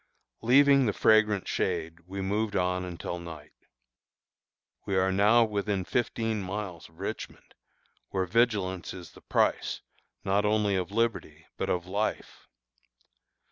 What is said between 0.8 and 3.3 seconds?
the fragrant shade, we moved on until